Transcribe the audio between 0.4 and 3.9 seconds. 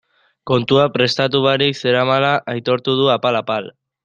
Kontua prestatu barik zeramala aitortu du apal-apal.